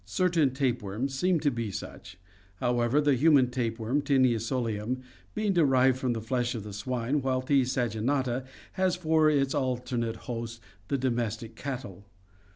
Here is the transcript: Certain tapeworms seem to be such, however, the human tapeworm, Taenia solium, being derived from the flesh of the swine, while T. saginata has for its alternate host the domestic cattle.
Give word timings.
Certain 0.03 0.49
tapeworms 0.51 1.13
seem 1.13 1.39
to 1.41 1.51
be 1.51 1.69
such, 1.69 2.17
however, 2.55 2.99
the 2.99 3.13
human 3.13 3.51
tapeworm, 3.51 4.01
Taenia 4.01 4.39
solium, 4.39 5.03
being 5.35 5.53
derived 5.53 5.99
from 5.99 6.13
the 6.13 6.21
flesh 6.21 6.55
of 6.55 6.63
the 6.63 6.73
swine, 6.73 7.21
while 7.21 7.43
T. 7.43 7.61
saginata 7.61 8.43
has 8.71 8.95
for 8.95 9.29
its 9.29 9.53
alternate 9.53 10.15
host 10.25 10.59
the 10.87 10.97
domestic 10.97 11.55
cattle. 11.55 12.03